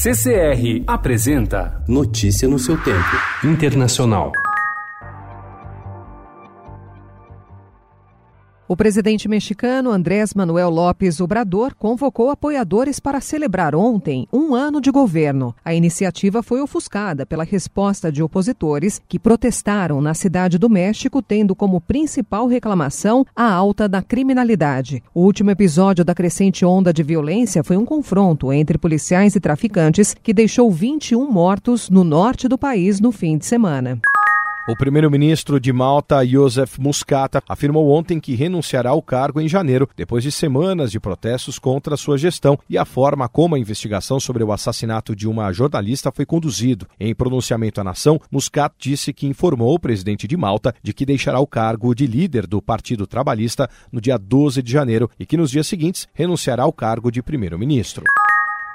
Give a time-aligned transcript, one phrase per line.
[0.00, 3.16] CCR apresenta Notícia no seu tempo.
[3.42, 4.30] Internacional.
[8.70, 14.90] O presidente mexicano Andrés Manuel López Obrador convocou apoiadores para celebrar ontem um ano de
[14.90, 15.54] governo.
[15.64, 21.54] A iniciativa foi ofuscada pela resposta de opositores que protestaram na cidade do México, tendo
[21.54, 25.02] como principal reclamação a alta da criminalidade.
[25.14, 30.12] O último episódio da crescente onda de violência foi um confronto entre policiais e traficantes
[30.12, 33.98] que deixou 21 mortos no norte do país no fim de semana.
[34.68, 40.22] O primeiro-ministro de Malta, Josef Muscat, afirmou ontem que renunciará ao cargo em janeiro, depois
[40.22, 44.52] de semanas de protestos contra sua gestão e a forma como a investigação sobre o
[44.52, 46.86] assassinato de uma jornalista foi conduzido.
[47.00, 51.40] Em pronunciamento à nação, Muscat disse que informou o presidente de Malta de que deixará
[51.40, 55.50] o cargo de líder do Partido Trabalhista no dia 12 de janeiro e que nos
[55.50, 58.04] dias seguintes renunciará ao cargo de primeiro-ministro.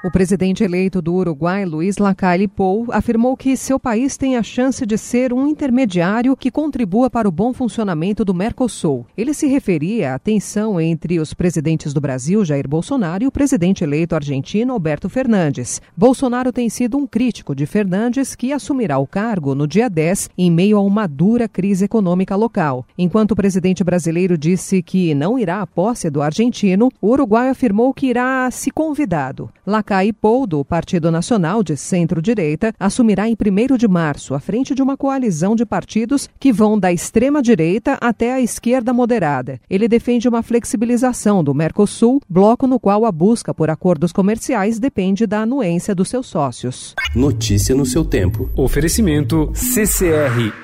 [0.04, 4.84] O presidente eleito do Uruguai, Luiz Lacalle Pou, afirmou que seu país tem a chance
[4.84, 9.06] de ser um intermediário que contribua para o bom funcionamento do Mercosul.
[9.16, 13.82] Ele se referia à tensão entre os presidentes do Brasil, Jair Bolsonaro, e o presidente
[13.82, 15.80] eleito argentino, Alberto Fernandes.
[15.96, 20.50] Bolsonaro tem sido um crítico de Fernandes, que assumirá o cargo no dia 10, em
[20.50, 22.84] meio a uma dura crise econômica local.
[22.98, 27.94] Enquanto o presidente brasileiro disse que não irá à posse do argentino, o uruguaio afirmou
[27.94, 29.48] que irá se convidado.
[29.66, 34.82] Lacalle Caipou, do Partido Nacional de Centro-Direita, assumirá em 1 de março, à frente de
[34.82, 39.60] uma coalizão de partidos que vão da extrema-direita até a esquerda moderada.
[39.70, 45.28] Ele defende uma flexibilização do Mercosul, bloco no qual a busca por acordos comerciais depende
[45.28, 46.96] da anuência dos seus sócios.
[47.14, 48.50] Notícia no seu tempo.
[48.56, 50.63] Oferecimento CCR